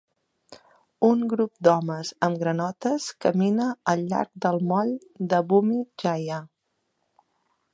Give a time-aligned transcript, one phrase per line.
[1.09, 4.97] Un grup d'homes amb granotes camina al llarg del moll
[5.35, 6.41] de Bumi Jaya.